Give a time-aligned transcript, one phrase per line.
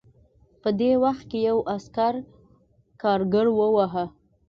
[0.61, 2.13] په دې وخت کې یو عسکر
[3.01, 4.05] کارګر وواهه